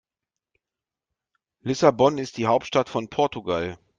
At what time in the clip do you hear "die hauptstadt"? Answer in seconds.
2.37-2.89